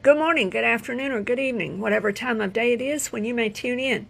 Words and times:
Good 0.00 0.16
morning, 0.16 0.48
good 0.48 0.62
afternoon, 0.62 1.10
or 1.10 1.22
good 1.22 1.40
evening, 1.40 1.80
whatever 1.80 2.12
time 2.12 2.40
of 2.40 2.52
day 2.52 2.72
it 2.72 2.80
is 2.80 3.10
when 3.10 3.24
you 3.24 3.34
may 3.34 3.48
tune 3.48 3.80
in. 3.80 4.06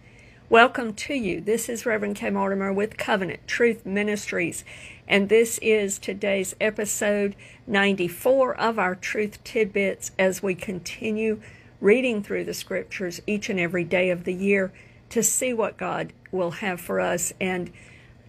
Welcome 0.47 0.93
to 0.93 1.15
you. 1.15 1.41
This 1.41 1.67
is 1.67 1.83
Reverend 1.83 2.15
K. 2.15 2.29
Mortimer 2.29 2.71
with 2.71 2.95
Covenant 2.95 3.47
Truth 3.47 3.87
Ministries, 3.87 4.63
and 5.07 5.29
this 5.29 5.57
is 5.63 5.97
today's 5.97 6.55
episode 6.61 7.35
94 7.65 8.55
of 8.57 8.77
our 8.77 8.93
Truth 8.93 9.43
Tidbits 9.43 10.11
as 10.19 10.43
we 10.43 10.53
continue 10.53 11.41
reading 11.81 12.21
through 12.21 12.43
the 12.45 12.53
scriptures 12.53 13.19
each 13.25 13.49
and 13.49 13.59
every 13.59 13.83
day 13.83 14.11
of 14.11 14.25
the 14.25 14.33
year 14.33 14.71
to 15.09 15.23
see 15.23 15.53
what 15.53 15.75
God 15.75 16.13
will 16.31 16.51
have 16.51 16.79
for 16.79 16.99
us. 16.99 17.33
And 17.41 17.71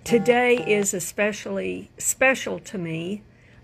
today 0.02 0.56
is 0.56 0.94
especially 0.94 1.90
special 1.98 2.58
to 2.60 2.78
me 2.78 3.20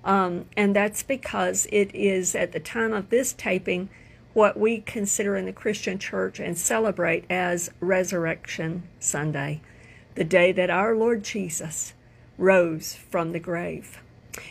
um, 0.07 0.45
and 0.57 0.75
that's 0.75 1.03
because 1.03 1.67
it 1.73 1.93
is 1.93 2.35
at 2.37 2.53
the 2.53 2.61
time 2.61 2.93
of 2.93 3.11
this 3.11 3.33
taping 3.33 3.91
what 4.33 4.57
we 4.59 4.81
consider 4.81 5.37
in 5.37 5.47
the 5.47 5.53
Christian 5.53 5.99
church 5.99 6.39
and 6.39 6.57
celebrate 6.57 7.25
as 7.29 7.71
Resurrection 7.81 8.85
Sunday, 9.01 9.61
the 10.15 10.25
day 10.25 10.53
that 10.53 10.71
our 10.71 10.95
Lord 10.95 11.25
Jesus 11.25 11.93
rose 12.39 12.95
from 12.95 13.33
the 13.33 13.41
grave. 13.41 14.01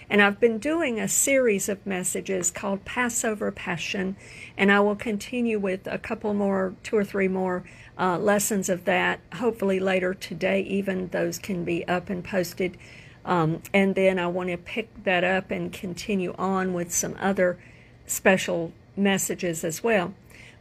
And 0.09 0.21
I've 0.21 0.39
been 0.39 0.57
doing 0.57 0.99
a 0.99 1.07
series 1.07 1.69
of 1.69 1.85
messages 1.85 2.51
called 2.51 2.83
Passover 2.83 3.51
Passion, 3.51 4.17
and 4.57 4.71
I 4.71 4.79
will 4.81 4.95
continue 4.95 5.59
with 5.59 5.87
a 5.87 5.99
couple 5.99 6.33
more, 6.33 6.73
two 6.83 6.97
or 6.97 7.05
three 7.05 7.27
more 7.27 7.63
uh, 7.97 8.17
lessons 8.17 8.67
of 8.67 8.85
that. 8.85 9.21
Hopefully, 9.35 9.79
later 9.79 10.13
today, 10.13 10.61
even 10.61 11.09
those 11.09 11.37
can 11.37 11.63
be 11.63 11.87
up 11.87 12.09
and 12.09 12.23
posted 12.23 12.77
um, 13.25 13.61
and 13.73 13.95
then 13.95 14.19
I 14.19 14.27
want 14.27 14.49
to 14.49 14.57
pick 14.57 15.03
that 15.03 15.23
up 15.23 15.51
and 15.51 15.73
continue 15.73 16.33
on 16.37 16.73
with 16.73 16.93
some 16.93 17.15
other 17.19 17.57
special 18.05 18.71
messages 18.95 19.63
as 19.63 19.83
well. 19.83 20.13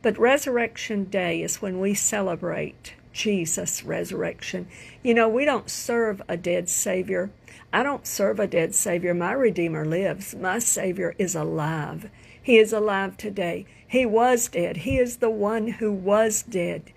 But 0.03 0.19
Resurrection 0.19 1.05
Day 1.05 1.43
is 1.43 1.63
when 1.63 1.79
we 1.79 1.95
celebrate 1.95 2.95
Jesus' 3.13 3.85
resurrection. 3.85 4.67
You 5.03 5.15
know, 5.15 5.29
we 5.29 5.45
don't 5.45 5.71
serve 5.71 6.21
a 6.29 6.37
dead 6.37 6.69
Savior. 6.69 7.31
I 7.73 7.83
don't 7.83 8.07
serve 8.07 8.41
a 8.41 8.47
dead 8.47 8.75
Savior. 8.75 9.15
My 9.15 9.33
Redeemer 9.33 9.85
lives. 9.85 10.35
My 10.35 10.59
Savior 10.59 11.15
is 11.19 11.35
alive. 11.35 12.11
He 12.43 12.59
is 12.59 12.73
alive 12.73 13.17
today. 13.17 13.67
He 13.87 14.05
was 14.05 14.49
dead. 14.49 14.79
He 14.79 14.99
is 14.99 15.19
the 15.19 15.31
one 15.31 15.69
who 15.69 15.93
was 15.93 16.43
dead 16.43 16.93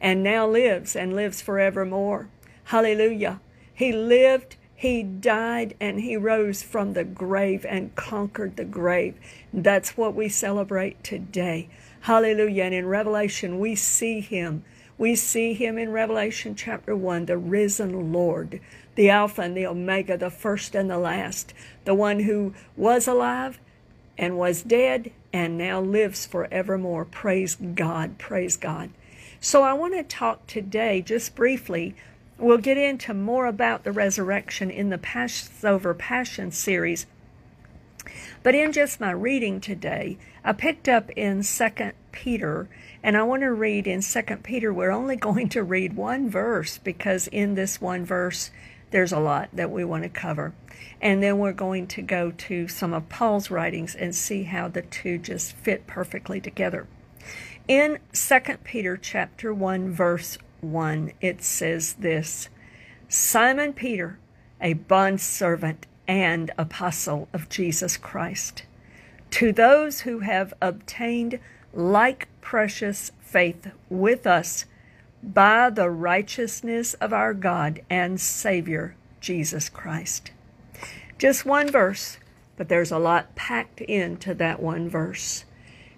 and 0.00 0.22
now 0.22 0.46
lives 0.46 0.96
and 0.96 1.14
lives 1.14 1.40
forevermore. 1.40 2.28
Hallelujah. 2.64 3.40
He 3.72 3.92
lived 3.92 4.56
he 4.82 5.04
died 5.04 5.76
and 5.78 6.00
he 6.00 6.16
rose 6.16 6.64
from 6.64 6.94
the 6.94 7.04
grave 7.04 7.64
and 7.68 7.94
conquered 7.94 8.56
the 8.56 8.64
grave. 8.64 9.14
That's 9.52 9.96
what 9.96 10.12
we 10.12 10.28
celebrate 10.28 11.04
today. 11.04 11.68
Hallelujah. 12.00 12.64
And 12.64 12.74
in 12.74 12.86
Revelation, 12.86 13.60
we 13.60 13.76
see 13.76 14.18
him. 14.18 14.64
We 14.98 15.14
see 15.14 15.54
him 15.54 15.78
in 15.78 15.92
Revelation 15.92 16.56
chapter 16.56 16.96
1, 16.96 17.26
the 17.26 17.38
risen 17.38 18.12
Lord, 18.12 18.60
the 18.96 19.08
Alpha 19.08 19.42
and 19.42 19.56
the 19.56 19.66
Omega, 19.66 20.18
the 20.18 20.30
first 20.30 20.74
and 20.74 20.90
the 20.90 20.98
last, 20.98 21.54
the 21.84 21.94
one 21.94 22.18
who 22.18 22.52
was 22.76 23.06
alive 23.06 23.60
and 24.18 24.36
was 24.36 24.64
dead 24.64 25.12
and 25.32 25.56
now 25.56 25.80
lives 25.80 26.26
forevermore. 26.26 27.04
Praise 27.04 27.54
God. 27.54 28.18
Praise 28.18 28.56
God. 28.56 28.90
So 29.40 29.62
I 29.62 29.74
want 29.74 29.94
to 29.94 30.02
talk 30.02 30.48
today 30.48 31.02
just 31.02 31.36
briefly 31.36 31.94
We'll 32.42 32.58
get 32.58 32.76
into 32.76 33.14
more 33.14 33.46
about 33.46 33.84
the 33.84 33.92
resurrection 33.92 34.68
in 34.68 34.90
the 34.90 34.98
Passover 34.98 35.94
Passion 35.94 36.50
series. 36.50 37.06
But 38.42 38.56
in 38.56 38.72
just 38.72 38.98
my 38.98 39.12
reading 39.12 39.60
today, 39.60 40.18
I 40.42 40.52
picked 40.52 40.88
up 40.88 41.08
in 41.10 41.44
2 41.44 41.92
Peter, 42.10 42.68
and 43.00 43.16
I 43.16 43.22
want 43.22 43.42
to 43.42 43.52
read 43.52 43.86
in 43.86 44.00
2 44.00 44.22
Peter. 44.42 44.74
We're 44.74 44.90
only 44.90 45.14
going 45.28 45.50
to 45.50 45.62
read 45.62 45.94
one 45.94 46.28
verse 46.28 46.78
because 46.78 47.28
in 47.28 47.54
this 47.54 47.80
one 47.80 48.04
verse, 48.04 48.50
there's 48.90 49.12
a 49.12 49.20
lot 49.20 49.48
that 49.52 49.70
we 49.70 49.84
want 49.84 50.02
to 50.02 50.08
cover. 50.08 50.52
And 51.00 51.22
then 51.22 51.38
we're 51.38 51.52
going 51.52 51.86
to 51.86 52.02
go 52.02 52.32
to 52.32 52.66
some 52.66 52.92
of 52.92 53.08
Paul's 53.08 53.52
writings 53.52 53.94
and 53.94 54.16
see 54.16 54.42
how 54.42 54.66
the 54.66 54.82
two 54.82 55.16
just 55.16 55.52
fit 55.52 55.86
perfectly 55.86 56.40
together. 56.40 56.88
In 57.68 58.00
2 58.12 58.40
Peter 58.64 58.96
chapter 58.96 59.54
1 59.54 59.92
verse 59.92 60.38
1, 60.62 61.12
it 61.20 61.42
says 61.42 61.94
this 61.94 62.48
Simon 63.08 63.72
Peter, 63.72 64.18
a 64.60 64.72
bondservant 64.74 65.86
and 66.06 66.50
apostle 66.56 67.28
of 67.32 67.48
Jesus 67.48 67.96
Christ, 67.96 68.62
to 69.30 69.52
those 69.52 70.00
who 70.00 70.20
have 70.20 70.54
obtained 70.62 71.40
like 71.74 72.28
precious 72.40 73.12
faith 73.20 73.72
with 73.90 74.26
us 74.26 74.66
by 75.22 75.70
the 75.70 75.90
righteousness 75.90 76.94
of 76.94 77.12
our 77.12 77.34
God 77.34 77.82
and 77.90 78.20
Savior, 78.20 78.94
Jesus 79.20 79.68
Christ. 79.68 80.30
Just 81.18 81.44
one 81.44 81.70
verse, 81.70 82.18
but 82.56 82.68
there's 82.68 82.90
a 82.90 82.98
lot 82.98 83.34
packed 83.34 83.80
into 83.80 84.34
that 84.34 84.60
one 84.60 84.88
verse. 84.88 85.44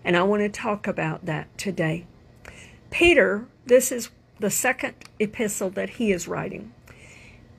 And 0.05 0.17
I 0.17 0.23
want 0.23 0.43
to 0.43 0.49
talk 0.49 0.87
about 0.87 1.25
that 1.27 1.57
today. 1.57 2.07
Peter, 2.91 3.47
this 3.67 3.91
is 3.91 4.11
the 4.39 4.51
second 4.51 4.95
epistle 5.19 5.71
that 5.71 5.91
he 5.91 6.13
is 6.13 6.29
writing. 6.29 6.73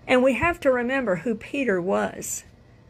And 0.07 0.23
we 0.23 0.33
have 0.33 0.59
to 0.61 0.71
remember 0.71 1.17
who 1.17 1.35
Peter 1.35 1.81
was. 1.81 2.43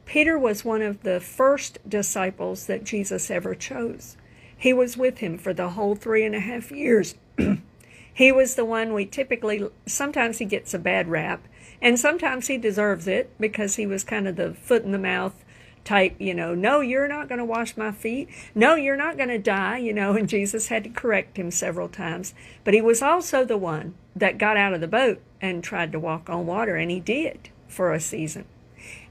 Peter 0.06 0.38
was 0.38 0.66
one 0.66 0.81
of 0.81 1.03
the 1.03 1.19
first 1.19 1.79
disciples 1.88 2.68
that 2.68 2.84
Jesus 2.84 3.31
ever 3.31 3.56
chose. 3.56 4.18
He 4.57 4.73
was 4.73 4.97
with 4.97 5.19
him 5.19 5.38
for 5.38 5.53
the 5.53 5.69
whole 5.69 5.96
three 5.96 6.23
and 6.23 6.35
a 6.35 6.40
half 6.40 6.72
years. 6.72 7.16
he 8.13 8.31
was 8.31 8.56
the 8.56 8.66
one 8.66 8.94
we 8.94 9.06
typically, 9.06 9.68
sometimes 9.85 10.38
he 10.38 10.46
gets 10.46 10.73
a 10.73 10.79
bad 10.79 11.07
rap, 11.07 11.47
and 11.81 12.00
sometimes 12.00 12.47
he 12.47 12.57
deserves 12.57 13.07
it 13.07 13.31
because 13.40 13.75
he 13.75 13.85
was 13.85 14.03
kind 14.03 14.28
of 14.28 14.35
the 14.35 14.53
foot 14.53 14.84
in 14.84 14.91
the 14.91 14.97
mouth 14.97 15.44
type, 15.85 16.16
you 16.19 16.34
know, 16.34 16.53
no, 16.53 16.81
you're 16.81 17.07
not 17.07 17.29
going 17.29 17.38
to 17.38 17.46
wash 17.46 17.78
my 17.78 17.91
feet. 17.91 18.28
No, 18.53 18.75
you're 18.75 18.97
not 18.97 19.16
going 19.16 19.29
to 19.29 19.38
die, 19.38 19.78
you 19.78 19.94
know, 19.94 20.13
and 20.13 20.28
Jesus 20.28 20.68
had 20.68 20.84
to 20.84 20.90
correct 20.90 21.38
him 21.38 21.51
several 21.51 21.88
times. 21.88 22.34
But 22.66 22.73
he 22.73 22.81
was 22.81 23.01
also 23.01 23.46
the 23.46 23.57
one 23.57 23.94
that 24.16 24.38
got 24.38 24.57
out 24.57 24.73
of 24.73 24.81
the 24.81 24.88
boat 24.88 25.22
and 25.40 25.63
tried 25.63 25.91
to 25.94 26.00
walk 26.00 26.29
on 26.29 26.47
water, 26.47 26.75
and 26.75 26.91
he 26.91 27.00
did 27.00 27.50
for 27.68 27.94
a 27.94 28.00
season. 28.00 28.46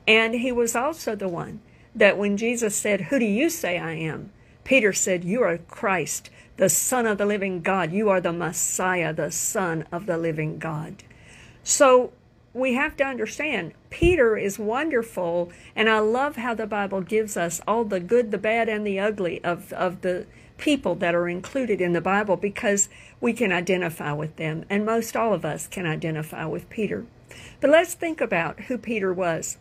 And 0.07 0.35
he 0.35 0.53
was 0.53 0.77
also 0.77 1.15
the 1.15 1.29
one 1.29 1.61
that 1.95 2.19
when 2.19 2.37
Jesus 2.37 2.77
said, 2.77 3.03
Who 3.03 3.19
do 3.19 3.25
you 3.25 3.49
say 3.49 3.79
I 3.79 3.93
am? 3.93 4.33
Peter 4.65 4.93
said, 4.93 5.25
You 5.25 5.43
are 5.43 5.59
Christ, 5.59 6.29
the 6.57 6.69
Son 6.69 7.07
of 7.07 7.19
the 7.19 7.27
living 7.27 7.61
God. 7.61 7.93
You 7.93 8.09
are 8.09 8.21
the 8.21 8.33
Messiah, 8.33 9.13
the 9.13 9.31
Son 9.31 9.87
of 9.93 10.07
the 10.07 10.19
living 10.19 10.59
God. 10.59 11.05
So 11.63 12.13
we 12.55 12.75
have 12.75 12.97
to 12.97 13.05
understand 13.05 13.73
Peter 13.91 14.37
is 14.37 14.59
wonderful, 14.59 15.51
and 15.75 15.91
I 15.91 15.99
love 15.99 16.37
how 16.37 16.55
the 16.55 16.69
Bible 16.69 17.01
gives 17.01 17.37
us 17.37 17.61
all 17.67 17.85
the 17.85 17.99
good, 17.99 18.31
the 18.31 18.39
bad, 18.39 18.69
and 18.69 18.87
the 18.87 19.01
ugly 19.01 19.43
of, 19.43 19.73
of 19.73 20.01
the 20.03 20.27
people 20.57 20.95
that 20.95 21.17
are 21.17 21.29
included 21.29 21.81
in 21.81 21.93
the 21.93 22.01
Bible 22.01 22.37
because 22.37 22.89
we 23.21 23.33
can 23.33 23.51
identify 23.51 24.13
with 24.13 24.37
them, 24.37 24.65
and 24.71 24.87
most 24.87 25.17
all 25.17 25.35
of 25.35 25.45
us 25.45 25.67
can 25.67 25.85
identify 25.85 26.45
with 26.47 26.71
Peter. 26.71 27.05
But 27.61 27.71
let's 27.71 27.95
think 27.95 28.21
about 28.21 28.61
who 28.61 28.79
Peter 28.79 29.13
was. 29.13 29.59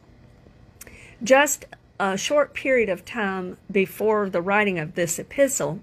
Just 1.23 1.65
a 1.99 2.15
short 2.15 2.53
period 2.53 2.89
of 2.89 3.05
time 3.05 3.57
before 3.71 4.29
the 4.29 4.41
writing 4.41 4.77
of 4.77 4.93
this 4.93 5.17
epistle, 5.17 5.79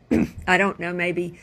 I 0.46 0.58
don't 0.58 0.80
know, 0.80 0.92
maybe 0.92 1.38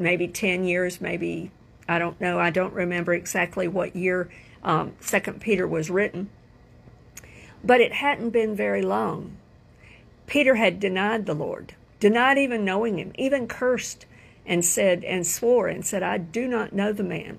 maybe 0.00 0.28
10 0.28 0.64
years, 0.64 1.00
maybe 1.00 1.50
I 1.88 1.98
don't 1.98 2.20
know, 2.20 2.38
I 2.38 2.50
don't 2.50 2.72
remember 2.72 3.14
exactly 3.14 3.66
what 3.66 3.96
year 3.96 4.30
um, 4.62 4.92
Second 5.00 5.40
Peter 5.40 5.66
was 5.66 5.90
written. 5.90 6.30
But 7.64 7.80
it 7.80 7.94
hadn't 7.94 8.30
been 8.30 8.54
very 8.54 8.82
long. 8.82 9.36
Peter 10.26 10.56
had 10.56 10.78
denied 10.78 11.26
the 11.26 11.34
Lord, 11.34 11.74
denied 12.00 12.38
even 12.38 12.64
knowing 12.64 12.98
him, 12.98 13.12
even 13.16 13.48
cursed 13.48 14.06
and 14.46 14.64
said 14.64 15.04
and 15.04 15.26
swore 15.26 15.68
and 15.68 15.84
said, 15.84 16.02
I 16.02 16.18
do 16.18 16.46
not 16.46 16.72
know 16.72 16.92
the 16.92 17.02
man. 17.02 17.38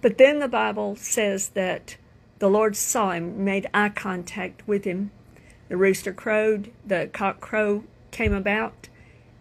But 0.00 0.18
then 0.18 0.38
the 0.38 0.48
Bible 0.48 0.96
says 0.96 1.50
that 1.50 1.96
the 2.38 2.48
Lord 2.48 2.76
saw 2.76 3.12
him, 3.12 3.44
made 3.44 3.68
eye 3.74 3.88
contact 3.88 4.66
with 4.66 4.84
him. 4.84 5.10
The 5.68 5.76
rooster 5.76 6.12
crowed, 6.12 6.70
the 6.86 7.10
cock 7.12 7.40
crow 7.40 7.84
came 8.10 8.32
about, 8.32 8.88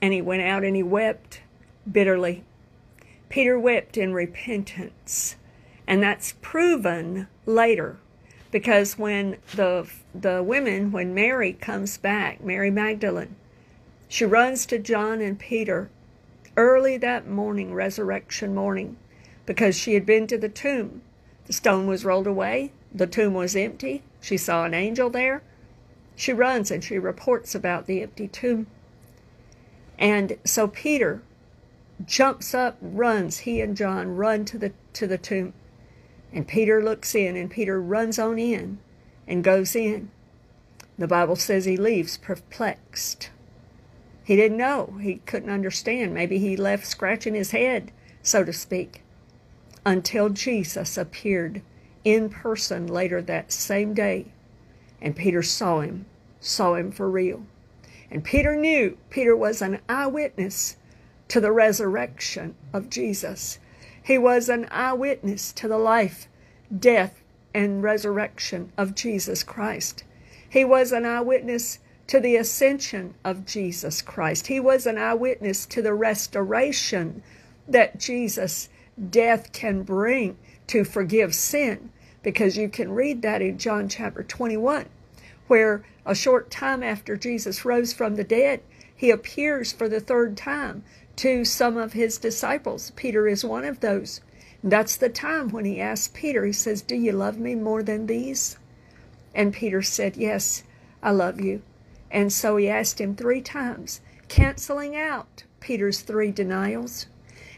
and 0.01 0.13
he 0.13 0.21
went 0.21 0.41
out 0.41 0.63
and 0.63 0.75
he 0.75 0.83
wept 0.83 1.41
bitterly. 1.89 2.43
Peter 3.29 3.59
wept 3.59 3.97
in 3.97 4.13
repentance 4.13 5.35
and 5.87 6.03
that's 6.03 6.35
proven 6.41 7.27
later 7.45 7.97
because 8.51 8.97
when 8.97 9.37
the 9.55 9.89
the 10.13 10.43
women 10.43 10.91
when 10.91 11.13
Mary 11.13 11.53
comes 11.53 11.97
back, 11.97 12.41
Mary 12.41 12.71
Magdalene, 12.71 13.35
she 14.07 14.25
runs 14.25 14.65
to 14.65 14.77
John 14.77 15.21
and 15.21 15.39
Peter 15.39 15.89
early 16.55 16.97
that 16.97 17.27
morning, 17.27 17.73
resurrection 17.73 18.53
morning, 18.53 18.97
because 19.45 19.77
she 19.77 19.93
had 19.93 20.05
been 20.05 20.27
to 20.27 20.37
the 20.37 20.49
tomb. 20.49 21.01
The 21.45 21.53
stone 21.53 21.87
was 21.87 22.03
rolled 22.03 22.27
away, 22.27 22.71
the 22.93 23.07
tomb 23.07 23.33
was 23.33 23.55
empty. 23.55 24.03
She 24.21 24.37
saw 24.37 24.65
an 24.65 24.73
angel 24.73 25.09
there. 25.09 25.43
She 26.15 26.33
runs 26.33 26.71
and 26.71 26.83
she 26.83 26.97
reports 26.97 27.53
about 27.53 27.85
the 27.85 28.01
empty 28.01 28.27
tomb. 28.27 28.67
And 29.99 30.37
so 30.43 30.67
Peter 30.67 31.21
jumps 32.05 32.53
up, 32.53 32.77
runs. 32.81 33.39
He 33.39 33.61
and 33.61 33.75
John 33.77 34.15
run 34.15 34.45
to 34.45 34.57
the 34.57 34.73
to 34.93 35.07
the 35.07 35.17
tomb. 35.17 35.53
And 36.37 36.47
Peter 36.47 36.83
looks 36.83 37.15
in 37.15 37.35
and 37.35 37.49
Peter 37.49 37.81
runs 37.81 38.19
on 38.19 38.37
in 38.37 38.77
and 39.27 39.43
goes 39.43 39.75
in. 39.75 40.11
The 40.95 41.07
Bible 41.07 41.35
says 41.35 41.65
he 41.65 41.77
leaves 41.77 42.15
perplexed. 42.15 43.31
He 44.23 44.35
didn't 44.35 44.59
know. 44.59 44.99
He 45.01 45.15
couldn't 45.25 45.49
understand. 45.49 46.13
Maybe 46.13 46.37
he 46.37 46.55
left 46.55 46.85
scratching 46.85 47.33
his 47.33 47.49
head, 47.49 47.91
so 48.21 48.43
to 48.43 48.53
speak, 48.53 49.01
until 49.83 50.29
Jesus 50.29 50.95
appeared 50.95 51.63
in 52.03 52.29
person 52.29 52.85
later 52.85 53.19
that 53.23 53.51
same 53.51 53.95
day. 53.95 54.27
And 55.01 55.15
Peter 55.15 55.41
saw 55.41 55.79
him, 55.79 56.05
saw 56.39 56.75
him 56.75 56.91
for 56.91 57.09
real. 57.09 57.47
And 58.11 58.23
Peter 58.23 58.55
knew 58.55 58.99
Peter 59.09 59.35
was 59.35 59.63
an 59.63 59.79
eyewitness 59.89 60.75
to 61.29 61.41
the 61.41 61.51
resurrection 61.51 62.53
of 62.73 62.91
Jesus. 62.91 63.57
He 64.07 64.17
was 64.17 64.47
an 64.47 64.69
eyewitness 64.71 65.51
to 65.51 65.67
the 65.67 65.77
life, 65.77 66.29
death, 66.73 67.21
and 67.53 67.83
resurrection 67.83 68.71
of 68.77 68.95
Jesus 68.95 69.43
Christ. 69.43 70.05
He 70.47 70.63
was 70.63 70.93
an 70.93 71.03
eyewitness 71.03 71.79
to 72.07 72.21
the 72.21 72.37
ascension 72.37 73.15
of 73.25 73.45
Jesus 73.45 74.01
Christ. 74.01 74.47
He 74.47 74.61
was 74.61 74.85
an 74.85 74.97
eyewitness 74.97 75.65
to 75.65 75.81
the 75.81 75.93
restoration 75.93 77.21
that 77.67 77.99
Jesus' 77.99 78.69
death 79.09 79.51
can 79.51 79.83
bring 79.83 80.37
to 80.67 80.85
forgive 80.85 81.35
sin, 81.35 81.89
because 82.23 82.55
you 82.55 82.69
can 82.69 82.93
read 82.93 83.21
that 83.23 83.41
in 83.41 83.57
John 83.57 83.89
chapter 83.89 84.23
21, 84.23 84.85
where 85.47 85.83
a 86.05 86.15
short 86.15 86.49
time 86.49 86.81
after 86.81 87.17
Jesus 87.17 87.65
rose 87.65 87.91
from 87.91 88.15
the 88.15 88.23
dead, 88.23 88.61
he 88.95 89.11
appears 89.11 89.73
for 89.73 89.89
the 89.89 89.99
third 89.99 90.37
time 90.37 90.85
to 91.17 91.43
some 91.43 91.77
of 91.77 91.93
his 91.93 92.17
disciples. 92.17 92.91
Peter 92.95 93.27
is 93.27 93.43
one 93.43 93.65
of 93.65 93.79
those. 93.79 94.21
That's 94.63 94.95
the 94.95 95.09
time 95.09 95.49
when 95.49 95.65
he 95.65 95.81
asked 95.81 96.13
Peter, 96.13 96.45
he 96.45 96.53
says, 96.53 96.81
Do 96.81 96.95
you 96.95 97.11
love 97.11 97.37
me 97.37 97.55
more 97.55 97.83
than 97.83 98.07
these? 98.07 98.57
And 99.35 99.53
Peter 99.53 99.81
said, 99.81 100.17
Yes, 100.17 100.63
I 101.03 101.11
love 101.11 101.39
you. 101.39 101.61
And 102.09 102.31
so 102.31 102.57
he 102.57 102.69
asked 102.69 103.01
him 103.01 103.15
three 103.15 103.41
times, 103.41 104.01
canceling 104.27 104.95
out 104.95 105.43
Peter's 105.59 106.01
three 106.01 106.31
denials 106.31 107.07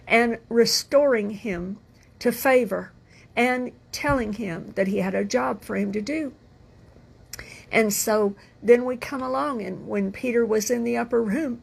and 0.08 0.40
restoring 0.50 1.32
him 1.32 1.78
to 2.20 2.32
favor 2.32 2.92
and 3.36 3.72
telling 3.92 4.34
him 4.34 4.74
that 4.76 4.88
he 4.88 4.98
had 4.98 5.16
a 5.16 5.24
job 5.24 5.64
for 5.64 5.76
him 5.76 5.92
to 5.92 6.02
do. 6.02 6.34
And 7.72 7.94
so 7.94 8.36
then 8.62 8.84
we 8.84 8.98
come 8.98 9.22
along, 9.22 9.62
and 9.62 9.88
when 9.88 10.12
Peter 10.12 10.46
was 10.46 10.72
in 10.72 10.84
the 10.84 10.98
upper 10.98 11.22
room, 11.22 11.62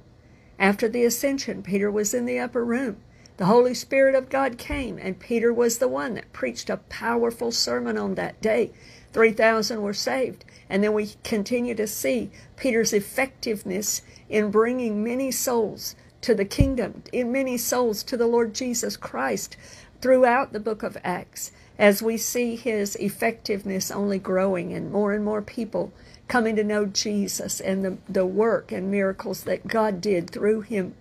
after 0.58 0.88
the 0.88 1.05
ascension, 1.05 1.62
Peter 1.62 1.91
was 1.91 2.14
in 2.14 2.25
the 2.26 2.38
upper 2.38 2.64
room. 2.64 2.97
The 3.37 3.47
Holy 3.47 3.75
Spirit 3.75 4.14
of 4.14 4.31
God 4.31 4.56
came, 4.56 4.99
and 4.99 5.20
Peter 5.20 5.53
was 5.53 5.79
the 5.79 5.88
one 5.88 6.14
that 6.14 6.32
preached 6.32 6.70
a 6.70 6.79
powerful 6.79 7.53
sermon 7.53 7.99
on 7.99 8.14
that 8.14 8.41
day. 8.41 8.73
3,000 9.12 9.82
were 9.82 9.93
saved. 9.93 10.44
And 10.70 10.82
then 10.82 10.94
we 10.94 11.14
continue 11.23 11.75
to 11.75 11.87
see 11.87 12.31
Peter's 12.56 12.93
effectiveness 12.94 14.03
in 14.29 14.50
bringing 14.50 15.05
many 15.05 15.31
souls 15.31 15.94
to 16.23 16.35
the 16.35 16.44
kingdom, 16.44 17.02
in 17.12 17.31
many 17.31 17.59
souls 17.59 18.02
to 18.05 18.17
the 18.17 18.26
Lord 18.26 18.55
Jesus 18.55 18.97
Christ 18.97 19.56
throughout 20.00 20.52
the 20.52 20.61
book 20.61 20.82
of 20.82 20.97
Acts, 21.05 21.52
as 21.79 22.02
we 22.02 22.17
see 22.17 22.56
his 22.56 22.97
effectiveness 22.97 23.91
only 23.91 24.19
growing 24.19 24.73
and 24.73 24.91
more 24.91 25.12
and 25.12 25.25
more 25.25 25.43
people 25.43 25.93
coming 26.28 26.56
to 26.56 26.64
know 26.64 26.87
Jesus 26.87 27.61
and 27.61 27.84
the, 27.84 27.99
the 28.08 28.26
work 28.26 28.73
and 28.73 28.90
miracles 28.90 29.44
that 29.44 29.69
God 29.69 30.00
did 30.00 30.31
through 30.31 30.62
him. 30.62 30.94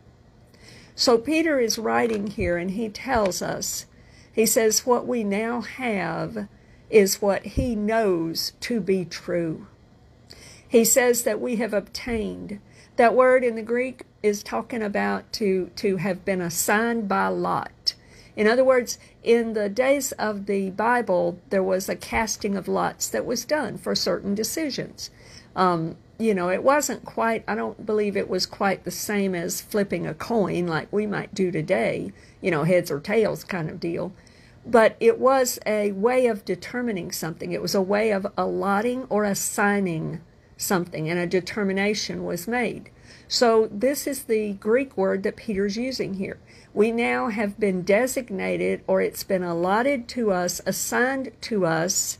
So 0.96 1.18
Peter 1.18 1.60
is 1.60 1.78
writing 1.78 2.28
here 2.28 2.58
and 2.58 2.72
he 2.72 2.90
tells 2.90 3.42
us, 3.42 3.86
he 4.32 4.46
says, 4.46 4.86
what 4.86 5.08
we 5.08 5.24
now 5.24 5.62
have 5.62 6.48
is 6.90 7.22
what 7.22 7.46
he 7.46 7.76
knows 7.76 8.54
to 8.62 8.80
be 8.80 9.06
true. 9.06 9.68
He 10.68 10.86
says 10.86 11.24
that 11.24 11.42
we 11.42 11.56
have 11.58 11.74
obtained. 11.74 12.60
That 12.98 13.16
word 13.16 13.44
in 13.44 13.56
the 13.56 13.62
Greek 13.62 14.04
is 14.22 14.44
talking 14.44 14.82
about 14.82 15.32
to, 15.34 15.72
to 15.76 15.98
have 15.98 16.24
been 16.26 16.42
assigned 16.42 17.08
by 17.08 17.28
lot. 17.28 17.72
In 18.36 18.48
other 18.48 18.64
words, 18.64 18.98
in 19.24 19.54
the 19.54 19.70
days 19.70 20.12
of 20.14 20.46
the 20.46 20.70
Bible, 20.72 21.40
there 21.50 21.64
was 21.64 21.88
a 21.88 21.96
casting 21.96 22.56
of 22.58 22.68
lots 22.68 23.08
that 23.10 23.26
was 23.26 23.46
done 23.46 23.78
for 23.78 23.96
certain 23.96 24.36
decisions. 24.36 25.10
Um, 25.56 25.96
you 26.18 26.34
know, 26.34 26.50
it 26.50 26.64
wasn't 26.64 27.06
quite, 27.06 27.44
I 27.48 27.56
don't 27.56 27.86
believe 27.86 28.16
it 28.16 28.30
was 28.30 28.46
quite 28.46 28.84
the 28.84 28.92
same 28.92 29.36
as 29.36 29.62
flipping 29.62 30.06
a 30.06 30.14
coin 30.14 30.68
like 30.68 30.92
we 30.92 31.06
might 31.06 31.34
do 31.34 31.52
today, 31.52 32.12
you 32.42 32.52
know, 32.52 32.64
heads 32.64 32.92
or 32.92 33.00
tails 33.00 33.44
kind 33.44 33.70
of 33.70 33.80
deal. 33.80 34.14
But 34.66 34.96
it 35.00 35.20
was 35.20 35.60
a 35.66 35.92
way 35.92 36.28
of 36.28 36.44
determining 36.44 37.12
something, 37.12 37.52
it 37.52 37.62
was 37.62 37.76
a 37.76 37.82
way 37.82 38.12
of 38.12 38.28
allotting 38.38 39.06
or 39.10 39.24
assigning 39.24 40.22
something, 40.58 41.10
and 41.10 41.20
a 41.20 41.28
determination 41.28 42.24
was 42.24 42.48
made. 42.48 42.90
So, 43.28 43.70
this 43.72 44.08
is 44.08 44.24
the 44.24 44.54
Greek 44.54 44.98
word 44.98 45.24
that 45.24 45.36
Peter's 45.36 45.78
using 45.78 46.16
here. 46.16 46.40
We 46.76 46.92
now 46.92 47.30
have 47.30 47.58
been 47.58 47.84
designated, 47.84 48.84
or 48.86 49.02
it's 49.02 49.24
been 49.24 49.44
allotted 49.44 50.10
to 50.10 50.34
us, 50.34 50.60
assigned 50.66 51.32
to 51.44 51.66
us 51.66 52.18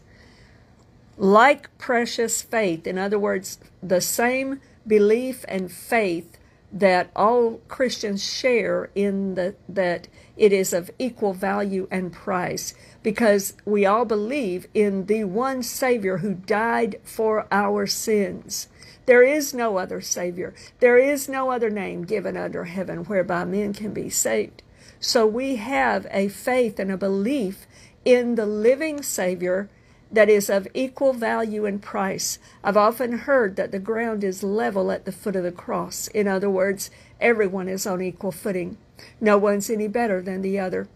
like 1.18 1.78
precious 1.78 2.42
faith. 2.42 2.88
In 2.88 2.98
other 2.98 3.20
words, 3.20 3.60
the 3.84 4.00
same 4.00 4.62
belief 4.88 5.44
and 5.50 5.70
faith 5.70 6.38
that 6.72 7.10
all 7.18 7.60
Christians 7.68 8.24
share 8.24 8.90
in 8.96 9.36
the 9.36 9.56
that 9.68 10.08
it 10.38 10.54
is 10.54 10.72
of 10.72 10.90
equal 10.98 11.34
value 11.34 11.90
and 11.92 12.14
price 12.14 12.74
because 13.04 13.56
we 13.66 13.86
all 13.86 14.06
believe 14.06 14.68
in 14.74 15.08
the 15.08 15.26
one 15.26 15.64
Savior 15.64 16.20
who 16.20 16.34
died 16.34 16.96
for 17.04 17.46
our 17.52 17.86
sins. 17.86 18.70
There 19.06 19.24
is 19.24 19.54
no 19.54 19.78
other 19.78 20.02
Savior. 20.02 20.54
There 20.80 20.98
is 20.98 21.30
no 21.30 21.52
other 21.52 21.70
name 21.70 22.06
given 22.06 22.36
under 22.36 22.66
heaven 22.66 23.06
whereby 23.06 23.46
men 23.46 23.74
can 23.74 23.94
be 23.94 24.10
saved. 24.10 24.64
So 25.00 25.28
we 25.28 25.58
have 25.58 26.08
a 26.10 26.28
faith 26.30 26.80
and 26.80 26.92
a 26.92 26.98
belief 26.98 27.68
in 28.04 28.36
the 28.36 28.46
living 28.46 29.04
Savior 29.04 29.70
that 30.12 30.30
is 30.30 30.50
of 30.50 30.68
equal 30.74 31.14
value 31.14 31.66
and 31.66 31.82
price. 31.82 32.40
I've 32.64 32.78
often 32.78 33.20
heard 33.20 33.56
that 33.56 33.72
the 33.72 33.80
ground 33.80 34.24
is 34.24 34.44
level 34.44 34.92
at 34.92 35.06
the 35.06 35.12
foot 35.12 35.36
of 35.36 35.44
the 35.44 35.52
cross. 35.52 36.08
In 36.10 36.28
other 36.28 36.50
words, 36.50 36.90
everyone 37.20 37.68
is 37.68 37.86
on 37.86 38.02
equal 38.02 38.32
footing. 38.32 38.78
No 39.20 39.38
one's 39.38 39.70
any 39.70 39.88
better 39.88 40.22
than 40.22 40.42
the 40.42 40.60
other. 40.60 40.88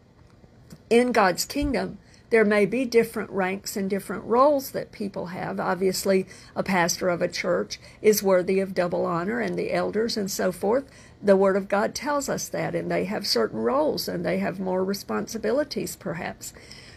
In 0.89 1.11
God's 1.11 1.45
kingdom, 1.45 1.97
there 2.29 2.45
may 2.45 2.65
be 2.65 2.85
different 2.85 3.29
ranks 3.31 3.75
and 3.75 3.89
different 3.89 4.23
roles 4.23 4.71
that 4.71 4.91
people 4.91 5.27
have. 5.27 5.59
Obviously, 5.59 6.27
a 6.55 6.63
pastor 6.63 7.09
of 7.09 7.21
a 7.21 7.27
church 7.27 7.79
is 8.01 8.21
worthy 8.21 8.59
of 8.59 8.73
double 8.73 9.05
honor, 9.05 9.39
and 9.39 9.57
the 9.57 9.73
elders 9.73 10.17
and 10.17 10.29
so 10.29 10.51
forth. 10.51 10.85
The 11.21 11.35
Word 11.35 11.55
of 11.55 11.67
God 11.67 11.95
tells 11.95 12.29
us 12.29 12.47
that, 12.49 12.75
and 12.75 12.89
they 12.89 13.05
have 13.05 13.27
certain 13.27 13.59
roles 13.59 14.07
and 14.07 14.25
they 14.25 14.37
have 14.37 14.59
more 14.59 14.83
responsibilities, 14.83 15.95
perhaps. 15.95 16.53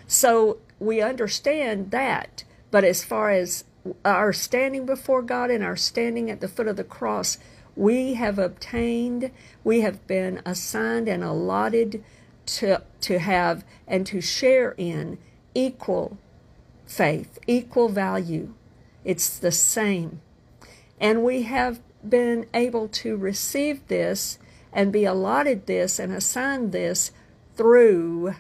So 0.07 0.59
we 0.79 1.01
understand 1.01 1.91
that. 1.91 2.45
But 2.71 2.85
as 2.85 3.05
far 3.05 3.31
as 3.31 3.65
our 4.05 4.33
standing 4.33 4.87
before 4.87 5.23
God 5.23 5.51
and 5.51 5.65
our 5.65 5.77
standing 5.77 6.31
at 6.31 6.41
the 6.41 6.49
foot 6.49 6.69
of 6.69 6.77
the 6.77 6.85
cross, 6.85 7.39
we 7.75 8.15
have 8.15 8.39
obtained, 8.39 9.31
we 9.65 9.81
have 9.81 10.07
been 10.07 10.41
assigned 10.45 11.09
and 11.09 11.25
allotted 11.25 12.05
to, 12.47 12.83
to 13.03 13.19
have 13.19 13.65
and 13.87 14.07
to 14.07 14.21
share 14.21 14.75
in 14.77 15.19
equal 15.55 16.19
faith, 16.87 17.39
equal 17.47 17.89
value. 17.89 18.55
It's 19.05 19.39
the 19.39 19.53
same. 19.53 20.21
And 21.01 21.25
we 21.25 21.43
have 21.43 21.81
been 22.09 22.47
able 22.55 22.89
to 22.89 23.17
receive 23.17 23.87
this 23.89 24.39
and 24.73 24.93
be 24.93 25.05
allotted 25.05 25.67
this 25.67 25.99
and 25.99 26.13
assigned 26.13 26.73
this 26.73 27.13
through 27.57 28.35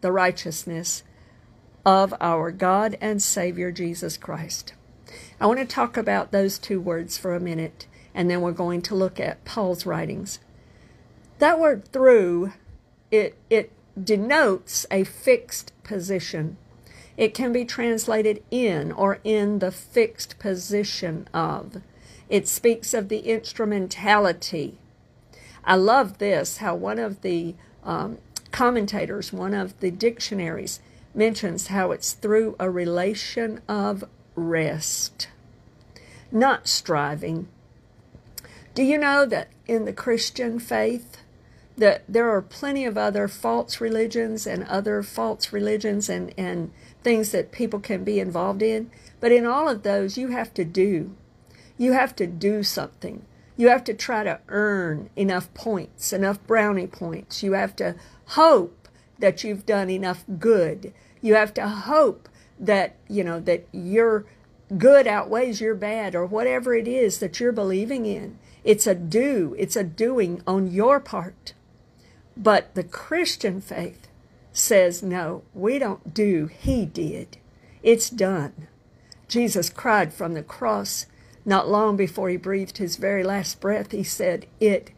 the 0.00 0.12
righteousness 0.12 1.02
of 1.84 2.12
our 2.20 2.50
God 2.50 2.98
and 3.00 3.22
Savior 3.22 3.70
Jesus 3.70 4.16
Christ. 4.16 4.74
I 5.40 5.46
want 5.46 5.58
to 5.60 5.64
talk 5.64 5.96
about 5.96 6.32
those 6.32 6.58
two 6.58 6.80
words 6.80 7.16
for 7.16 7.34
a 7.34 7.40
minute, 7.40 7.86
and 8.14 8.30
then 8.30 8.40
we're 8.40 8.52
going 8.52 8.82
to 8.82 8.94
look 8.94 9.20
at 9.20 9.44
Paul's 9.44 9.86
writings. 9.86 10.38
That 11.38 11.58
word 11.58 11.88
through, 11.92 12.52
it, 13.10 13.36
it 13.50 13.72
denotes 14.02 14.86
a 14.90 15.04
fixed 15.04 15.72
position. 15.82 16.56
It 17.16 17.34
can 17.34 17.52
be 17.52 17.64
translated 17.64 18.42
in 18.50 18.92
or 18.92 19.18
in 19.24 19.58
the 19.58 19.72
fixed 19.72 20.38
position 20.38 21.28
of. 21.34 21.82
It 22.28 22.46
speaks 22.46 22.94
of 22.94 23.08
the 23.08 23.20
instrumentality. 23.20 24.78
I 25.64 25.74
love 25.74 26.18
this, 26.18 26.58
how 26.58 26.74
one 26.74 26.98
of 26.98 27.22
the 27.22 27.54
um, 27.82 28.18
commentators, 28.52 29.32
one 29.32 29.54
of 29.54 29.78
the 29.80 29.90
dictionaries, 29.90 30.80
mentions 31.14 31.68
how 31.68 31.90
it's 31.90 32.12
through 32.12 32.54
a 32.60 32.70
relation 32.70 33.60
of 33.68 34.04
rest, 34.36 35.28
not 36.30 36.68
striving. 36.68 37.48
Do 38.74 38.82
you 38.82 38.98
know 38.98 39.26
that 39.26 39.48
in 39.66 39.84
the 39.84 39.92
Christian 39.92 40.58
faith, 40.60 41.22
that 41.78 42.02
there 42.08 42.28
are 42.28 42.42
plenty 42.42 42.84
of 42.84 42.98
other 42.98 43.28
false 43.28 43.80
religions 43.80 44.46
and 44.46 44.64
other 44.64 45.02
false 45.02 45.52
religions 45.52 46.08
and, 46.08 46.34
and 46.36 46.72
things 47.02 47.30
that 47.30 47.52
people 47.52 47.78
can 47.78 48.02
be 48.02 48.18
involved 48.18 48.62
in. 48.62 48.90
But 49.20 49.32
in 49.32 49.46
all 49.46 49.68
of 49.68 49.84
those, 49.84 50.18
you 50.18 50.28
have 50.28 50.52
to 50.54 50.64
do. 50.64 51.14
You 51.76 51.92
have 51.92 52.16
to 52.16 52.26
do 52.26 52.64
something. 52.64 53.24
You 53.56 53.68
have 53.68 53.84
to 53.84 53.94
try 53.94 54.24
to 54.24 54.40
earn 54.48 55.10
enough 55.16 55.52
points, 55.54 56.12
enough 56.12 56.44
brownie 56.46 56.88
points. 56.88 57.42
You 57.42 57.52
have 57.52 57.76
to 57.76 57.94
hope 58.26 58.88
that 59.18 59.44
you've 59.44 59.66
done 59.66 59.88
enough 59.88 60.24
good. 60.38 60.92
You 61.20 61.34
have 61.34 61.54
to 61.54 61.68
hope 61.68 62.28
that, 62.58 62.96
you 63.08 63.22
know, 63.22 63.38
that 63.40 63.66
your 63.72 64.26
good 64.76 65.06
outweighs 65.06 65.60
your 65.60 65.74
bad 65.74 66.14
or 66.14 66.26
whatever 66.26 66.74
it 66.74 66.88
is 66.88 67.18
that 67.20 67.38
you're 67.38 67.52
believing 67.52 68.04
in. 68.04 68.38
It's 68.64 68.86
a 68.86 68.94
do, 68.94 69.54
it's 69.58 69.76
a 69.76 69.84
doing 69.84 70.42
on 70.46 70.70
your 70.70 71.00
part. 71.00 71.54
But 72.38 72.74
the 72.74 72.84
Christian 72.84 73.60
faith 73.60 74.08
says, 74.52 75.02
no, 75.02 75.42
we 75.52 75.78
don't 75.78 76.14
do, 76.14 76.46
He 76.46 76.86
did. 76.86 77.36
It's 77.82 78.08
done. 78.08 78.68
Jesus 79.28 79.68
cried 79.68 80.14
from 80.14 80.32
the 80.32 80.42
cross 80.42 81.06
not 81.44 81.68
long 81.68 81.96
before 81.96 82.28
he 82.28 82.36
breathed 82.36 82.78
his 82.78 82.96
very 82.96 83.22
last 83.22 83.60
breath. 83.60 83.92
He 83.92 84.02
said, 84.02 84.46
It 84.60 84.90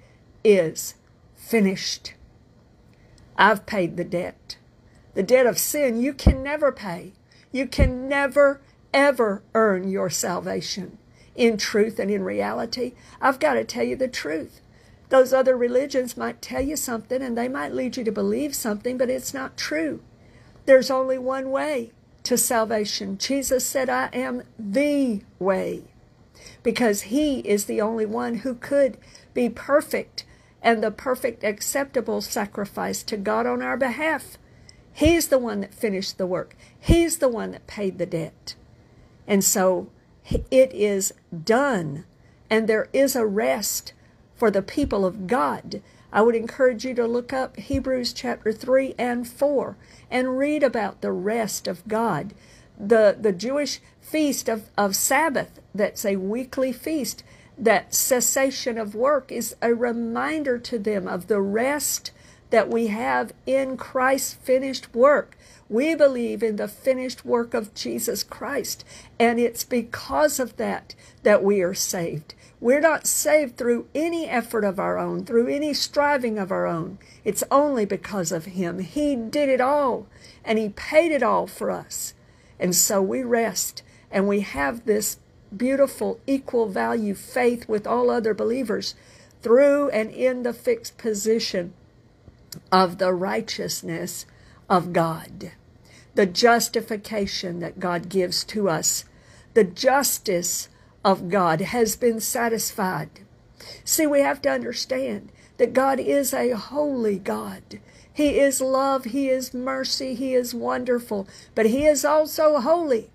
is 0.43 0.95
finished. 1.37 2.15
I've 3.37 3.67
paid 3.67 3.97
the 3.97 4.05
debt. 4.05 4.57
The 5.15 5.23
debt 5.23 5.47
of 5.47 5.59
sin 5.59 6.01
you 6.01 6.13
can 6.13 6.43
never 6.43 6.73
pay. 6.73 7.13
You 7.53 7.67
can 7.67 8.09
never, 8.09 8.61
ever 8.93 9.43
earn 9.55 9.89
your 9.89 10.11
salvation 10.11 10.99
in 11.35 11.57
truth 11.57 11.99
and 11.99 12.11
in 12.11 12.23
reality. 12.23 12.93
I've 13.21 13.39
got 13.41 13.55
to 13.55 13.65
tell 13.65 13.85
you 13.85 13.97
the 13.97 14.09
truth. 14.09 14.61
Those 15.11 15.33
other 15.33 15.57
religions 15.57 16.17
might 16.17 16.41
tell 16.41 16.63
you 16.63 16.77
something 16.77 17.21
and 17.21 17.37
they 17.37 17.49
might 17.49 17.75
lead 17.75 17.97
you 17.97 18.05
to 18.05 18.13
believe 18.13 18.55
something, 18.55 18.97
but 18.97 19.11
it's 19.11 19.35
not 19.35 19.57
true. 19.57 20.03
There's 20.67 20.91
only 20.91 21.19
one 21.19 21.51
way 21.51 21.91
to 22.23 22.39
salvation. 22.39 23.19
Jesus 23.19 23.67
said, 23.67 23.89
I 23.89 24.09
am 24.13 24.45
the 24.59 25.23
way, 25.39 25.83
because 26.63 27.03
He 27.03 27.41
is 27.41 27.65
the 27.65 27.81
only 27.81 28.07
one 28.07 28.37
who 28.37 28.55
could 28.55 28.99
be 29.35 29.49
perfect 29.49 30.25
and 30.63 30.83
the 30.83 30.91
perfect 30.93 31.43
acceptable 31.43 32.21
sacrifice 32.21 33.03
to 33.03 33.17
God 33.17 33.47
on 33.47 33.63
our 33.63 33.77
behalf. 33.77 34.39
He's 34.93 35.29
the 35.29 35.39
one 35.39 35.61
that 35.63 35.75
finished 35.75 36.19
the 36.19 36.27
work, 36.27 36.55
He's 36.79 37.19
the 37.19 37.29
one 37.29 37.51
that 37.51 37.67
paid 37.67 37.99
the 37.99 38.07
debt. 38.07 38.55
And 39.27 39.43
so 39.43 39.91
it 40.51 40.73
is 40.73 41.13
done, 41.45 42.05
and 42.49 42.69
there 42.69 42.89
is 42.93 43.17
a 43.17 43.27
rest 43.27 43.93
for 44.41 44.51
the 44.51 44.63
people 44.63 45.05
of 45.05 45.27
God. 45.27 45.83
I 46.11 46.23
would 46.23 46.35
encourage 46.35 46.87
you 46.87 46.95
to 46.95 47.07
look 47.07 47.33
up 47.33 47.57
Hebrews 47.59 48.15
chapter 48.15 48.53
3 48.53 48.95
and 48.99 49.29
4 49.29 49.77
and 50.11 50.39
read 50.39 50.63
about 50.63 51.03
the 51.03 51.13
rest 51.13 51.69
of 51.69 51.87
God. 51.87 52.33
The, 52.79 53.15
the 53.21 53.33
Jewish 53.33 53.81
feast 54.01 54.49
of, 54.49 54.71
of 54.79 54.97
Sabbath, 54.97 55.61
that's 55.75 56.07
a 56.07 56.17
weekly 56.17 56.73
feast, 56.73 57.23
that 57.59 57.95
cessation 57.95 58.79
of 58.79 58.95
work 58.95 59.31
is 59.31 59.55
a 59.61 59.75
reminder 59.75 60.59
to 60.59 60.79
them 60.79 61.07
of 61.07 61.27
the 61.27 61.43
rest 61.43 62.11
that 62.49 62.71
we 62.71 62.87
have 62.87 63.33
in 63.47 63.77
Christ's 63.77 64.33
finished 64.33 64.95
work. 64.95 65.37
We 65.69 65.95
believe 65.95 66.43
in 66.43 66.57
the 66.57 66.67
finished 66.67 67.27
work 67.27 67.53
of 67.53 67.75
Jesus 67.75 68.25
Christ, 68.25 68.85
and 69.21 69.39
it's 69.39 69.65
because 69.65 70.41
of 70.41 70.57
that 70.57 70.95
that 71.23 71.45
we 71.45 71.61
are 71.61 71.75
saved. 71.75 72.35
We're 72.61 72.81
not 72.81 73.07
saved 73.07 73.57
through 73.57 73.87
any 73.95 74.29
effort 74.29 74.65
of 74.65 74.79
our 74.79 74.99
own, 74.99 75.25
through 75.25 75.49
any 75.49 75.73
striving 75.73 76.39
of 76.39 76.53
our 76.53 76.67
own. 76.67 76.99
It's 77.25 77.43
only 77.51 77.87
because 77.87 78.33
of 78.33 78.45
Him. 78.45 78.81
He 78.81 79.17
did 79.17 79.49
it 79.49 79.63
all, 79.63 80.07
and 80.45 80.59
He 80.59 80.69
paid 80.69 81.11
it 81.11 81.23
all 81.23 81.47
for 81.47 81.71
us. 81.71 82.13
And 82.59 82.77
so 82.77 83.01
we 83.01 83.23
rest, 83.23 83.83
and 84.11 84.29
we 84.29 84.41
have 84.41 84.85
this 84.85 85.19
beautiful, 85.57 86.21
equal 86.27 86.69
value 86.69 87.15
faith 87.15 87.67
with 87.67 87.87
all 87.87 88.11
other 88.11 88.35
believers 88.35 88.95
through 89.43 89.89
and 89.89 90.11
in 90.11 90.43
the 90.43 90.53
fixed 90.53 90.99
position 90.99 91.73
of 92.71 92.99
the 92.99 93.13
righteousness 93.13 94.27
of 94.69 94.93
God, 94.93 95.53
the 96.15 96.27
justification 96.27 97.61
that 97.61 97.81
God 97.81 98.09
gives 98.09 98.45
to 98.45 98.69
us, 98.69 99.05
the 99.55 99.65
justice 99.65 100.69
of 101.05 101.29
God 101.29 101.61
has 101.61 101.97
been 101.97 102.21
satisfied. 102.21 103.21
See, 103.85 104.07
we 104.07 104.21
have 104.21 104.43
to 104.43 104.51
understand 104.51 105.31
that 105.59 105.73
God 105.73 106.01
is 106.01 106.33
a 106.33 106.51
holy 106.51 107.19
God. 107.19 107.81
He 108.13 108.39
is 108.39 108.61
love, 108.61 109.05
He 109.07 109.29
is 109.29 109.55
mercy, 109.55 110.15
He 110.15 110.35
is 110.35 110.55
wonderful, 110.55 111.29
but 111.55 111.67
He 111.67 111.87
is 111.87 112.05
also 112.05 112.59
holy. 112.61 113.11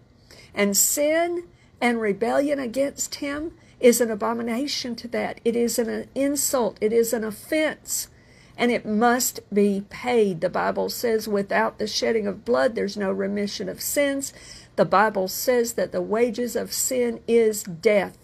And 0.53 0.75
sin 0.75 1.43
and 1.81 1.99
rebellion 1.99 2.59
against 2.59 3.15
Him 3.15 3.53
is 3.79 4.01
an 4.01 4.09
abomination 4.09 4.95
to 4.95 5.07
that. 5.09 5.41
It 5.43 5.55
is 5.55 5.77
an 5.77 6.07
insult, 6.15 6.77
it 6.81 6.93
is 6.93 7.13
an 7.13 7.23
offense, 7.23 8.07
and 8.57 8.71
it 8.71 8.85
must 8.85 9.41
be 9.53 9.83
paid. 9.89 10.41
The 10.41 10.49
Bible 10.49 10.89
says, 10.89 11.27
without 11.27 11.77
the 11.77 11.87
shedding 11.87 12.25
of 12.25 12.45
blood, 12.45 12.73
there's 12.75 12.97
no 12.97 13.11
remission 13.11 13.67
of 13.67 13.81
sins. 13.81 14.33
The 14.75 14.85
Bible 14.85 15.27
says 15.27 15.73
that 15.73 15.91
the 15.91 16.01
wages 16.01 16.55
of 16.55 16.73
sin 16.73 17.21
is 17.27 17.63
death. 17.63 18.17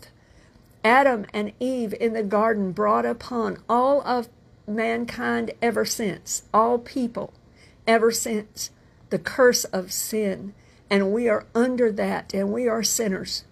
Adam 0.84 1.26
and 1.34 1.54
Eve 1.60 1.94
in 2.00 2.14
the 2.14 2.24
garden 2.24 2.72
brought 2.72 3.06
upon 3.06 3.60
all 3.70 4.02
of 4.02 4.28
mankind 4.68 5.52
ever 5.62 5.86
since, 5.86 6.44
all 6.54 6.78
people 6.78 7.34
ever 7.88 8.12
since, 8.12 8.72
the 9.10 9.20
curse 9.20 9.64
of 9.66 9.92
sin. 9.92 10.54
And 10.90 11.14
we 11.14 11.30
are 11.30 11.46
under 11.56 11.92
that, 11.92 12.34
and 12.34 12.52
we 12.52 12.68
are 12.68 12.84
sinners. 12.84 13.46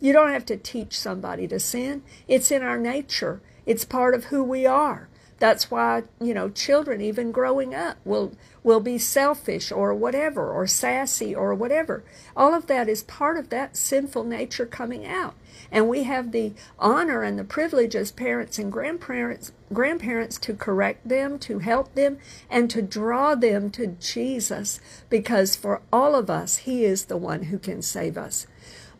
You 0.00 0.12
don't 0.12 0.30
have 0.32 0.46
to 0.46 0.56
teach 0.56 0.98
somebody 0.98 1.46
to 1.48 1.58
sin, 1.58 2.02
it's 2.28 2.50
in 2.50 2.62
our 2.62 2.78
nature, 2.78 3.40
it's 3.66 3.84
part 3.84 4.14
of 4.14 4.26
who 4.26 4.42
we 4.42 4.64
are. 4.64 5.08
That's 5.38 5.70
why, 5.70 6.02
you 6.20 6.34
know, 6.34 6.48
children, 6.48 7.00
even 7.00 7.30
growing 7.30 7.74
up, 7.74 7.98
will, 8.04 8.32
will 8.64 8.80
be 8.80 8.98
selfish 8.98 9.70
or 9.70 9.94
whatever, 9.94 10.50
or 10.50 10.66
sassy 10.66 11.34
or 11.34 11.54
whatever. 11.54 12.02
All 12.36 12.54
of 12.54 12.66
that 12.66 12.88
is 12.88 13.04
part 13.04 13.38
of 13.38 13.48
that 13.50 13.76
sinful 13.76 14.24
nature 14.24 14.66
coming 14.66 15.06
out. 15.06 15.34
And 15.70 15.88
we 15.88 16.04
have 16.04 16.32
the 16.32 16.54
honor 16.78 17.22
and 17.22 17.38
the 17.38 17.44
privilege 17.44 17.94
as 17.94 18.10
parents 18.10 18.58
and 18.58 18.72
grandparents, 18.72 19.52
grandparents 19.72 20.38
to 20.40 20.54
correct 20.54 21.08
them, 21.08 21.38
to 21.40 21.60
help 21.60 21.94
them, 21.94 22.18
and 22.50 22.68
to 22.70 22.82
draw 22.82 23.34
them 23.36 23.70
to 23.70 23.86
Jesus, 24.00 24.80
because 25.08 25.54
for 25.54 25.82
all 25.92 26.16
of 26.16 26.28
us, 26.30 26.58
He 26.58 26.84
is 26.84 27.04
the 27.04 27.16
one 27.16 27.44
who 27.44 27.58
can 27.58 27.82
save 27.82 28.18
us. 28.18 28.46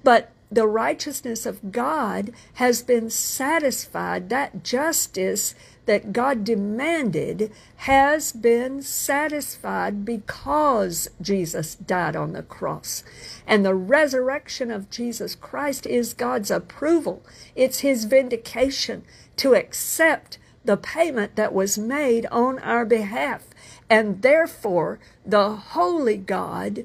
But 0.05 0.31
the 0.51 0.67
righteousness 0.67 1.45
of 1.45 1.73
God 1.73 2.33
has 2.55 2.83
been 2.83 3.11
satisfied. 3.11 4.31
That 4.31 4.65
justice 4.65 5.55
that 5.89 6.13
God 6.13 6.45
demanded 6.45 7.51
has 7.77 8.31
been 8.31 8.83
satisfied 8.83 10.05
because 10.05 11.09
Jesus 11.19 11.77
died 11.77 12.15
on 12.15 12.35
the 12.35 12.43
cross. 12.43 13.03
And 13.47 13.65
the 13.65 13.75
resurrection 13.75 14.71
of 14.71 14.91
Jesus 14.91 15.35
Christ 15.35 15.87
is 15.87 16.13
God's 16.13 16.51
approval, 16.51 17.23
it's 17.57 17.81
His 17.81 18.05
vindication 18.05 19.03
to 19.37 19.55
accept 19.55 20.37
the 20.63 20.77
payment 20.77 21.37
that 21.37 21.55
was 21.55 21.79
made 21.79 22.27
on 22.27 22.59
our 22.59 22.85
behalf. 22.85 23.47
And 23.89 24.21
therefore, 24.21 24.99
the 25.25 25.57
holy 25.57 26.19
God, 26.19 26.85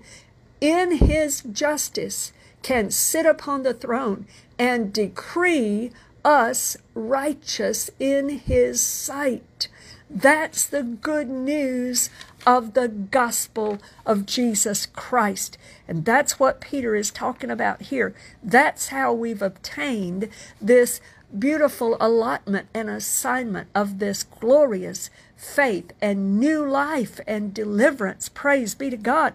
in 0.62 0.96
His 0.96 1.42
justice, 1.42 2.32
can 2.62 2.90
sit 2.90 3.26
upon 3.26 3.64
the 3.64 3.74
throne 3.74 4.28
and 4.58 4.94
decree 4.94 5.92
us 6.24 6.78
righteous 6.94 7.90
in 8.00 8.30
his 8.30 8.82
sight. 8.82 9.68
That's 10.10 10.66
the 10.66 10.84
good 10.84 11.28
news 11.28 12.10
of 12.46 12.74
the 12.74 12.88
gospel 12.88 13.80
of 14.06 14.26
Jesus 14.26 14.86
Christ. 14.86 15.58
And 15.88 16.06
that's 16.06 16.40
what 16.40 16.62
Peter 16.62 16.96
is 16.96 17.10
talking 17.10 17.50
about 17.50 17.84
here. 17.84 18.14
That's 18.44 18.90
how 18.90 19.14
we've 19.14 19.42
obtained 19.42 20.30
this 20.62 21.02
beautiful 21.38 21.98
allotment 22.00 22.68
and 22.74 22.90
assignment 22.90 23.68
of 23.74 24.00
this 24.00 24.24
glorious 24.24 25.10
faith 25.36 25.92
and 26.02 26.40
new 26.40 26.66
life 26.66 27.20
and 27.26 27.54
deliverance. 27.54 28.30
Praise 28.30 28.76
be 28.76 28.90
to 28.90 28.98
God. 28.98 29.34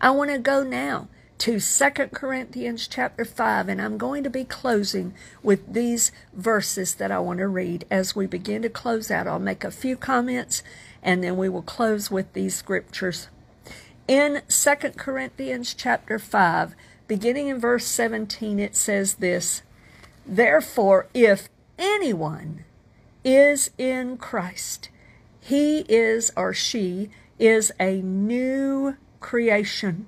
I 0.00 0.10
want 0.10 0.30
to 0.30 0.38
go 0.38 0.62
now 0.62 1.08
to 1.38 1.58
Second 1.58 2.12
Corinthians 2.12 2.86
chapter 2.86 3.24
5, 3.24 3.68
and 3.68 3.80
I'm 3.80 3.98
going 3.98 4.22
to 4.24 4.30
be 4.30 4.44
closing 4.44 5.14
with 5.42 5.72
these 5.72 6.12
verses 6.32 6.94
that 6.94 7.10
I 7.10 7.18
want 7.18 7.40
to 7.40 7.48
read. 7.48 7.84
As 7.90 8.14
we 8.14 8.26
begin 8.26 8.62
to 8.62 8.68
close 8.68 9.10
out, 9.10 9.26
I'll 9.26 9.38
make 9.38 9.64
a 9.64 9.70
few 9.70 9.96
comments 9.96 10.62
and 11.02 11.22
then 11.22 11.36
we 11.36 11.48
will 11.48 11.62
close 11.62 12.10
with 12.10 12.32
these 12.32 12.54
scriptures. 12.54 13.28
In 14.06 14.42
Second 14.48 14.96
Corinthians 14.96 15.74
chapter 15.74 16.18
5, 16.18 16.74
beginning 17.08 17.48
in 17.48 17.58
verse 17.58 17.86
17, 17.86 18.60
it 18.60 18.76
says 18.76 19.14
this 19.14 19.62
Therefore, 20.24 21.08
if 21.12 21.48
anyone 21.78 22.64
is 23.24 23.70
in 23.78 24.16
Christ, 24.16 24.88
he 25.40 25.80
is 25.88 26.30
or 26.36 26.54
she 26.54 27.10
is 27.38 27.72
a 27.80 28.00
new 28.00 28.96
creation. 29.18 30.06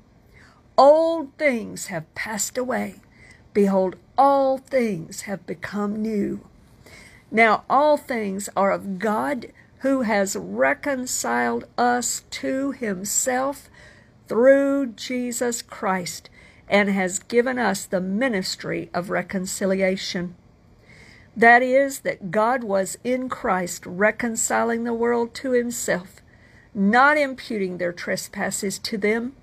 Old 0.77 1.37
things 1.39 1.87
have 1.87 2.13
passed 2.15 2.59
away. 2.59 2.97
Behold, 3.53 3.97
all 4.19 4.59
things 4.59 5.23
have 5.23 5.47
become 5.47 6.03
new. 6.03 6.41
Now, 7.31 7.65
all 7.71 7.97
things 7.97 8.49
are 8.57 8.73
of 8.73 8.99
God 8.99 9.53
who 9.79 10.03
has 10.03 10.35
reconciled 10.35 11.67
us 11.79 12.25
to 12.31 12.73
himself 12.73 13.69
through 14.27 14.87
Jesus 14.97 15.63
Christ 15.63 16.31
and 16.69 16.89
has 16.89 17.19
given 17.19 17.59
us 17.59 17.85
the 17.85 18.01
ministry 18.01 18.91
of 18.95 19.11
reconciliation. 19.11 20.35
That 21.37 21.63
is, 21.63 22.01
that 22.01 22.31
God 22.31 22.65
was 22.65 22.97
in 23.05 23.29
Christ 23.29 23.85
reconciling 23.87 24.85
the 24.85 24.95
world 24.95 25.35
to 25.35 25.51
himself, 25.53 26.23
not 26.75 27.19
imputing 27.19 27.79
their 27.79 27.93
trespasses 27.93 28.79
to 28.81 28.97
them, 28.97 29.35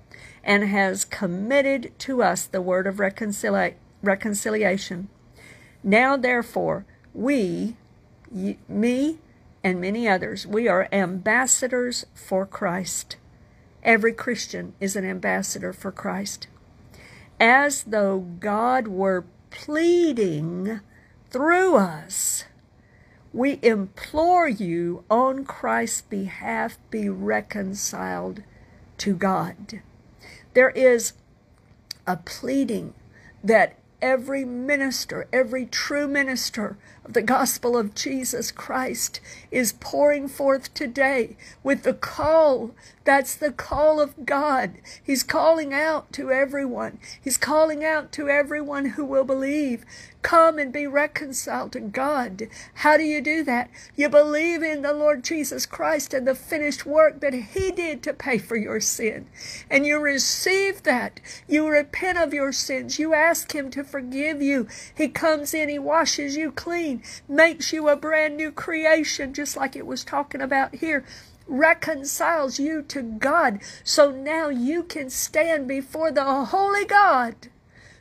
and 0.44 0.64
has 0.64 1.04
committed 1.04 1.92
to 2.00 2.22
us 2.22 2.44
the 2.46 2.62
word 2.62 2.86
of 2.86 2.96
reconcilia- 2.96 3.74
reconciliation. 4.02 5.08
Now, 5.84 6.16
therefore, 6.16 6.84
we, 7.14 7.76
me, 8.68 9.18
and 9.64 9.80
many 9.80 10.08
others, 10.08 10.46
we 10.46 10.68
are 10.68 10.88
ambassadors 10.92 12.06
for 12.14 12.46
Christ. 12.46 13.16
Every 13.82 14.12
Christian 14.12 14.74
is 14.80 14.96
an 14.96 15.04
ambassador 15.04 15.72
for 15.72 15.92
Christ. 15.92 16.46
As 17.40 17.84
though 17.84 18.20
God 18.20 18.88
were 18.88 19.24
pleading 19.50 20.80
through 21.30 21.76
us, 21.76 22.44
we 23.32 23.58
implore 23.62 24.48
you 24.48 25.04
on 25.10 25.44
Christ's 25.44 26.02
behalf 26.02 26.78
be 26.90 27.08
reconciled 27.08 28.42
to 28.98 29.14
God. 29.14 29.80
There 30.54 30.70
is 30.70 31.14
a 32.06 32.16
pleading 32.16 32.94
that 33.42 33.78
every 34.00 34.44
minister, 34.44 35.28
every 35.32 35.66
true 35.66 36.06
minister 36.08 36.76
the 37.12 37.22
gospel 37.22 37.76
of 37.76 37.94
Jesus 37.94 38.50
Christ 38.50 39.20
is 39.50 39.74
pouring 39.74 40.28
forth 40.28 40.72
today 40.72 41.36
with 41.62 41.82
the 41.82 41.94
call. 41.94 42.70
That's 43.04 43.34
the 43.34 43.52
call 43.52 44.00
of 44.00 44.24
God. 44.24 44.78
He's 45.02 45.22
calling 45.22 45.74
out 45.74 46.12
to 46.12 46.30
everyone. 46.30 46.98
He's 47.20 47.36
calling 47.36 47.84
out 47.84 48.12
to 48.12 48.28
everyone 48.28 48.90
who 48.90 49.04
will 49.04 49.24
believe. 49.24 49.84
Come 50.22 50.60
and 50.60 50.72
be 50.72 50.86
reconciled 50.86 51.72
to 51.72 51.80
God. 51.80 52.46
How 52.74 52.96
do 52.96 53.02
you 53.02 53.20
do 53.20 53.42
that? 53.42 53.70
You 53.96 54.08
believe 54.08 54.62
in 54.62 54.82
the 54.82 54.92
Lord 54.92 55.24
Jesus 55.24 55.66
Christ 55.66 56.14
and 56.14 56.26
the 56.28 56.36
finished 56.36 56.86
work 56.86 57.18
that 57.20 57.34
He 57.34 57.72
did 57.72 58.04
to 58.04 58.12
pay 58.12 58.38
for 58.38 58.56
your 58.56 58.78
sin. 58.78 59.26
And 59.68 59.84
you 59.84 59.98
receive 59.98 60.84
that. 60.84 61.20
You 61.48 61.68
repent 61.68 62.18
of 62.18 62.32
your 62.32 62.52
sins. 62.52 63.00
You 63.00 63.14
ask 63.14 63.52
Him 63.52 63.68
to 63.72 63.82
forgive 63.82 64.40
you. 64.40 64.68
He 64.94 65.08
comes 65.08 65.52
in, 65.54 65.68
He 65.68 65.78
washes 65.80 66.36
you 66.36 66.52
clean, 66.52 67.01
makes 67.28 67.72
you 67.72 67.88
a 67.88 67.96
brand 67.96 68.36
new 68.36 68.50
creation, 68.50 69.34
just 69.34 69.56
like 69.56 69.76
it 69.76 69.86
was 69.86 70.04
talking 70.04 70.40
about 70.40 70.76
here 70.76 71.04
reconciles 71.46 72.58
you 72.58 72.82
to 72.82 73.02
God. 73.02 73.60
So 73.84 74.10
now 74.10 74.48
you 74.48 74.82
can 74.82 75.10
stand 75.10 75.68
before 75.68 76.10
the 76.10 76.44
holy 76.46 76.84
God 76.84 77.48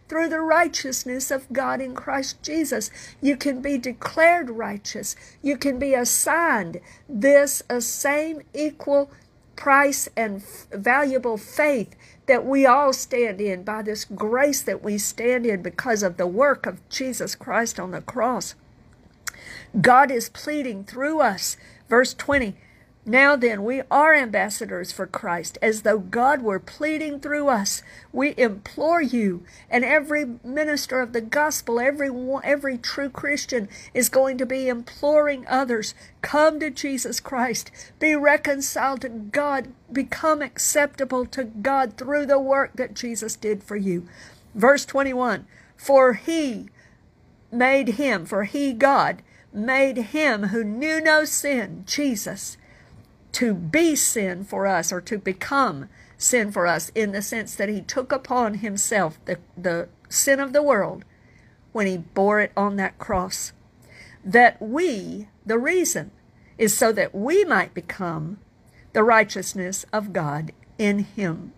through 0.08 0.30
the 0.30 0.42
righteousness 0.42 1.32
of 1.32 1.52
God 1.54 1.80
in 1.80 1.96
Christ 1.96 2.44
Jesus. 2.44 2.92
You 3.22 3.38
can 3.38 3.62
be 3.62 3.78
declared 3.78 4.50
righteous. 4.50 5.16
You 5.42 5.58
can 5.58 5.80
be 5.80 5.94
assigned 5.94 6.82
this 7.08 7.64
a 7.70 7.82
same 7.82 8.42
equal 8.54 9.10
price 9.56 10.10
and 10.18 10.44
valuable 10.72 11.38
faith 11.38 11.96
that 12.26 12.46
we 12.46 12.66
all 12.66 12.94
stand 12.94 13.40
in 13.40 13.64
by 13.64 13.82
this 13.82 14.06
grace 14.06 14.62
that 14.62 14.84
we 14.84 14.98
stand 14.98 15.46
in 15.46 15.62
because 15.62 16.04
of 16.04 16.18
the 16.18 16.28
work 16.28 16.66
of 16.66 16.88
Jesus 16.90 17.36
Christ 17.36 17.80
on 17.80 17.92
the 17.92 18.02
cross. 18.02 18.56
God 19.80 20.12
is 20.12 20.30
pleading 20.30 20.84
through 20.84 21.22
us. 21.22 21.58
Verse 21.90 22.14
20 22.14 22.56
now 23.06 23.36
then, 23.36 23.64
we 23.64 23.82
are 23.90 24.14
ambassadors 24.14 24.92
for 24.92 25.08
Christ, 25.08 25.58
as 25.60 25.82
though 25.82 25.98
God 25.98 26.44
were 26.44 26.60
pleading 26.60 27.20
through 27.20 27.48
us. 27.48 27.82
We 28.14 28.36
implore 28.38 29.02
you, 29.02 29.44
and 29.72 29.84
every 29.84 30.38
minister 30.44 31.02
of 31.02 31.12
the 31.12 31.22
gospel, 31.22 31.80
every 31.80 32.12
every 32.44 32.78
true 32.78 33.10
Christian 33.10 33.70
is 33.96 34.08
going 34.08 34.38
to 34.38 34.46
be 34.46 34.68
imploring 34.68 35.48
others, 35.48 35.96
come 36.22 36.60
to 36.60 36.70
Jesus 36.70 37.20
Christ, 37.20 37.72
be 38.00 38.16
reconciled 38.16 39.02
to 39.02 39.10
God, 39.10 39.70
become 39.92 40.44
acceptable 40.44 41.26
to 41.26 41.44
God 41.46 41.98
through 41.98 42.28
the 42.28 42.40
work 42.40 42.74
that 42.76 42.94
Jesus 42.94 43.36
did 43.36 43.64
for 43.64 43.76
you. 43.76 44.08
Verse 44.54 44.86
21, 44.86 45.48
for 45.76 46.14
he 46.14 46.70
made 47.52 47.90
him, 47.90 48.28
for 48.28 48.44
he, 48.44 48.74
God, 48.74 49.24
made 49.54 49.98
him 49.98 50.48
who 50.48 50.64
knew 50.64 51.02
no 51.02 51.26
sin, 51.26 51.84
Jesus, 51.86 52.58
to 53.34 53.54
be 53.54 53.96
sin 53.96 54.44
for 54.44 54.68
us 54.68 54.92
or 54.92 55.02
to 55.02 55.18
become 55.18 55.90
sin 56.18 56.52
for 56.52 56.68
us 56.68 56.92
in 56.94 57.12
the 57.12 57.22
sense 57.22 57.56
that 57.56 57.70
he 57.70 57.82
took 57.82 58.12
upon 58.12 58.56
himself 58.56 59.18
the, 59.26 59.40
the 59.58 59.90
sin 60.10 60.40
of 60.40 60.54
the 60.54 60.64
world 60.64 61.04
when 61.72 61.88
he 61.88 61.98
bore 61.98 62.40
it 62.42 62.52
on 62.56 62.76
that 62.76 62.98
cross. 63.00 63.54
That 64.24 64.62
we, 64.62 65.28
the 65.46 65.58
reason, 65.58 66.12
is 66.58 66.78
so 66.78 66.92
that 66.92 67.16
we 67.16 67.44
might 67.46 67.74
become 67.74 68.40
the 68.94 69.04
righteousness 69.04 69.86
of 69.92 70.14
God 70.14 70.52
in 70.78 71.00
him. 71.00 71.54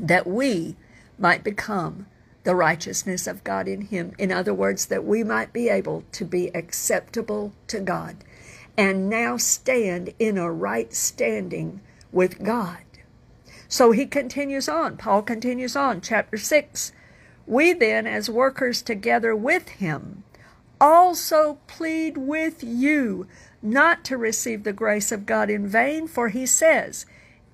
That 0.00 0.26
we 0.26 0.76
might 1.18 1.44
become 1.44 2.06
the 2.46 2.54
righteousness 2.54 3.26
of 3.26 3.42
God 3.42 3.66
in 3.66 3.80
him. 3.80 4.12
In 4.18 4.30
other 4.30 4.54
words, 4.54 4.86
that 4.86 5.04
we 5.04 5.24
might 5.24 5.52
be 5.52 5.68
able 5.68 6.04
to 6.12 6.24
be 6.24 6.54
acceptable 6.54 7.52
to 7.66 7.80
God 7.80 8.18
and 8.78 9.10
now 9.10 9.36
stand 9.36 10.14
in 10.20 10.38
a 10.38 10.52
right 10.52 10.94
standing 10.94 11.80
with 12.12 12.44
God. 12.44 12.84
So 13.66 13.90
he 13.90 14.06
continues 14.06 14.68
on. 14.68 14.96
Paul 14.96 15.22
continues 15.22 15.74
on, 15.74 16.00
chapter 16.00 16.36
6. 16.36 16.92
We 17.48 17.72
then, 17.72 18.06
as 18.06 18.30
workers 18.30 18.80
together 18.80 19.34
with 19.34 19.68
him, 19.68 20.22
also 20.80 21.58
plead 21.66 22.16
with 22.16 22.62
you 22.62 23.26
not 23.60 24.04
to 24.04 24.16
receive 24.16 24.62
the 24.62 24.72
grace 24.72 25.10
of 25.10 25.26
God 25.26 25.50
in 25.50 25.66
vain, 25.66 26.06
for 26.06 26.28
he 26.28 26.46
says, 26.46 27.06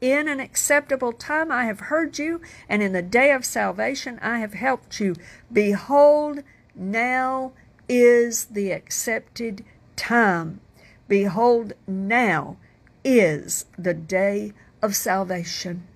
In 0.02 0.26
an 0.26 0.40
acceptable 0.40 1.12
time 1.12 1.52
I 1.52 1.66
have 1.66 1.78
heard 1.78 2.18
you, 2.18 2.40
and 2.68 2.82
in 2.82 2.92
the 2.92 3.02
day 3.02 3.30
of 3.30 3.44
salvation 3.44 4.18
I 4.20 4.40
have 4.40 4.52
helped 4.52 4.98
you. 4.98 5.14
Behold, 5.52 6.40
now 6.74 7.52
is 7.88 8.46
the 8.46 8.72
accepted 8.72 9.64
time. 9.94 10.60
Behold, 11.06 11.74
now 11.86 12.56
is 13.04 13.66
the 13.78 13.94
day 13.94 14.54
of 14.82 14.96
salvation. 14.96 15.86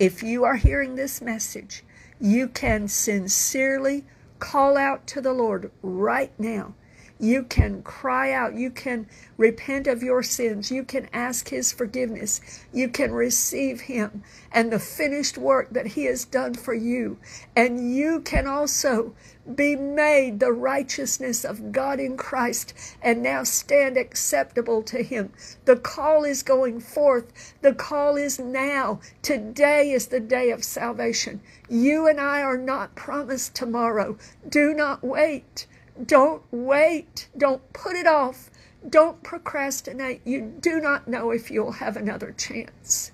If 0.00 0.20
you 0.20 0.42
are 0.42 0.56
hearing 0.56 0.96
this 0.96 1.20
message, 1.20 1.84
you 2.20 2.48
can 2.48 2.88
sincerely 2.88 4.04
call 4.40 4.76
out 4.76 5.06
to 5.06 5.20
the 5.20 5.32
Lord 5.32 5.70
right 5.80 6.32
now 6.40 6.74
you 7.20 7.44
can 7.44 7.82
cry 7.82 8.32
out. 8.32 8.54
You 8.54 8.70
can 8.70 9.06
repent 9.36 9.86
of 9.86 10.02
your 10.02 10.22
sins. 10.22 10.72
You 10.72 10.82
can 10.82 11.08
ask 11.12 11.48
His 11.48 11.72
forgiveness. 11.72 12.40
You 12.72 12.88
can 12.88 13.12
receive 13.12 13.82
Him 13.82 14.24
and 14.50 14.72
the 14.72 14.80
finished 14.80 15.38
work 15.38 15.70
that 15.70 15.88
He 15.88 16.06
has 16.06 16.24
done 16.24 16.54
for 16.54 16.74
you. 16.74 17.18
And 17.54 17.94
you 17.94 18.20
can 18.20 18.48
also 18.48 19.14
be 19.54 19.76
made 19.76 20.40
the 20.40 20.52
righteousness 20.52 21.44
of 21.44 21.70
God 21.70 22.00
in 22.00 22.16
Christ 22.16 22.74
and 23.00 23.22
now 23.22 23.44
stand 23.44 23.96
acceptable 23.96 24.82
to 24.82 25.02
Him. 25.02 25.32
The 25.66 25.76
call 25.76 26.24
is 26.24 26.42
going 26.42 26.80
forth. 26.80 27.54
The 27.62 27.74
call 27.74 28.16
is 28.16 28.40
now. 28.40 29.00
Today 29.22 29.92
is 29.92 30.08
the 30.08 30.20
day 30.20 30.50
of 30.50 30.64
salvation. 30.64 31.40
You 31.68 32.08
and 32.08 32.20
I 32.20 32.42
are 32.42 32.58
not 32.58 32.96
promised 32.96 33.54
tomorrow. 33.54 34.18
Do 34.48 34.74
not 34.74 35.04
wait. 35.04 35.66
Don't 36.02 36.42
wait. 36.50 37.28
Don't 37.38 37.72
put 37.72 37.94
it 37.94 38.06
off. 38.06 38.50
Don't 38.88 39.22
procrastinate. 39.22 40.26
You 40.26 40.40
do 40.40 40.80
not 40.80 41.06
know 41.06 41.30
if 41.30 41.52
you'll 41.52 41.72
have 41.72 41.96
another 41.96 42.32
chance. 42.32 43.12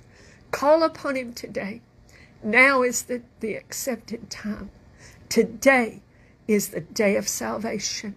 Call 0.50 0.82
upon 0.82 1.14
Him 1.14 1.34
today. 1.34 1.82
Now 2.42 2.82
is 2.82 3.02
the, 3.02 3.22
the 3.40 3.54
accepted 3.54 4.30
time. 4.30 4.70
Today 5.28 6.02
is 6.48 6.68
the 6.68 6.80
day 6.80 7.16
of 7.16 7.28
salvation. 7.28 8.16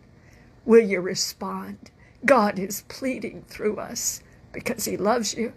Will 0.65 0.83
you 0.83 1.01
respond? 1.01 1.91
God 2.25 2.57
is 2.57 2.85
pleading 2.87 3.43
through 3.49 3.77
us 3.77 4.23
because 4.53 4.85
He 4.85 4.95
loves 4.95 5.33
you 5.33 5.51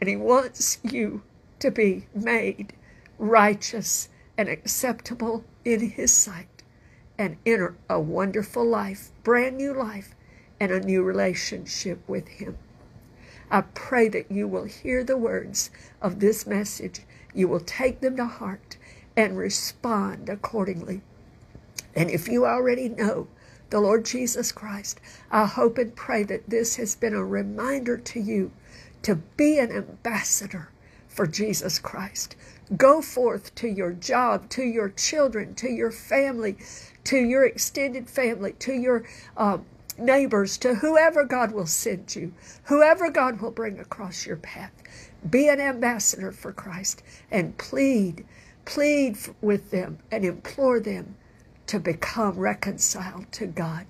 and 0.00 0.08
He 0.08 0.16
wants 0.16 0.78
you 0.84 1.22
to 1.58 1.72
be 1.72 2.06
made 2.14 2.72
righteous 3.18 4.08
and 4.38 4.48
acceptable 4.48 5.44
in 5.64 5.90
His 5.90 6.14
sight 6.14 6.53
and 7.18 7.36
enter 7.46 7.74
a 7.88 8.00
wonderful 8.00 8.64
life, 8.64 9.10
brand 9.22 9.56
new 9.56 9.72
life 9.72 10.14
and 10.60 10.72
a 10.72 10.80
new 10.80 11.02
relationship 11.02 12.00
with 12.08 12.28
Him. 12.28 12.56
I 13.50 13.60
pray 13.60 14.08
that 14.08 14.30
you 14.30 14.48
will 14.48 14.64
hear 14.64 15.04
the 15.04 15.16
words 15.16 15.70
of 16.00 16.20
this 16.20 16.46
message, 16.46 17.02
you 17.34 17.48
will 17.48 17.60
take 17.60 18.00
them 18.00 18.16
to 18.16 18.26
heart 18.26 18.76
and 19.16 19.36
respond 19.36 20.28
accordingly. 20.28 21.02
And 21.94 22.10
if 22.10 22.28
you 22.28 22.46
already 22.46 22.88
know 22.88 23.28
the 23.70 23.80
Lord 23.80 24.04
Jesus 24.04 24.52
Christ, 24.52 25.00
I 25.30 25.46
hope 25.46 25.78
and 25.78 25.94
pray 25.94 26.22
that 26.24 26.50
this 26.50 26.76
has 26.76 26.94
been 26.94 27.14
a 27.14 27.24
reminder 27.24 27.96
to 27.96 28.20
you 28.20 28.52
to 29.02 29.16
be 29.16 29.58
an 29.58 29.70
ambassador 29.70 30.70
for 31.08 31.26
Jesus 31.26 31.78
Christ. 31.78 32.34
Go 32.76 33.02
forth 33.02 33.54
to 33.56 33.68
your 33.68 33.92
job, 33.92 34.48
to 34.50 34.62
your 34.62 34.88
children, 34.88 35.54
to 35.56 35.68
your 35.68 35.90
family, 35.90 36.56
to 37.04 37.18
your 37.18 37.44
extended 37.44 38.08
family, 38.08 38.52
to 38.60 38.72
your 38.72 39.04
uh, 39.36 39.58
neighbors, 39.98 40.56
to 40.58 40.76
whoever 40.76 41.24
God 41.24 41.52
will 41.52 41.66
send 41.66 42.16
you, 42.16 42.32
whoever 42.64 43.10
God 43.10 43.40
will 43.40 43.50
bring 43.50 43.78
across 43.78 44.26
your 44.26 44.36
path. 44.36 44.72
Be 45.28 45.48
an 45.48 45.60
ambassador 45.60 46.32
for 46.32 46.52
Christ 46.52 47.02
and 47.30 47.56
plead, 47.58 48.24
plead 48.64 49.18
with 49.40 49.70
them 49.70 49.98
and 50.10 50.24
implore 50.24 50.80
them 50.80 51.16
to 51.66 51.78
become 51.78 52.38
reconciled 52.38 53.30
to 53.32 53.46
God 53.46 53.86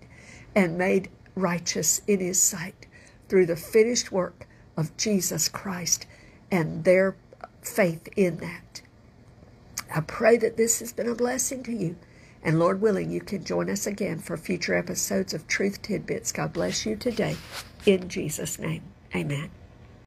and 0.54 0.78
made 0.78 1.10
righteous 1.34 2.02
in 2.06 2.20
His 2.20 2.40
sight 2.40 2.86
through 3.28 3.46
the 3.46 3.56
finished 3.56 4.12
work 4.12 4.46
of 4.76 4.96
Jesus 4.96 5.48
Christ 5.48 6.06
and 6.50 6.84
their 6.84 7.16
faith 7.64 8.08
in 8.16 8.38
that. 8.38 8.82
I 9.94 10.00
pray 10.00 10.36
that 10.38 10.56
this 10.56 10.80
has 10.80 10.92
been 10.92 11.08
a 11.08 11.14
blessing 11.14 11.62
to 11.64 11.72
you. 11.72 11.96
And 12.42 12.58
Lord 12.58 12.80
willing, 12.80 13.10
you 13.10 13.20
can 13.20 13.44
join 13.44 13.70
us 13.70 13.86
again 13.86 14.18
for 14.18 14.36
future 14.36 14.74
episodes 14.74 15.32
of 15.32 15.46
Truth 15.46 15.80
Tidbits. 15.82 16.30
God 16.30 16.52
bless 16.52 16.84
you 16.84 16.94
today. 16.94 17.36
In 17.86 18.08
Jesus' 18.08 18.58
name, 18.58 18.82
amen. 19.14 19.50